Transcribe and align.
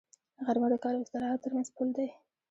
غرمه 0.45 0.67
د 0.71 0.75
کار 0.83 0.93
او 0.97 1.03
استراحت 1.05 1.39
تر 1.43 1.51
منځ 1.55 1.67
پل 1.75 1.87
دی 1.97 2.07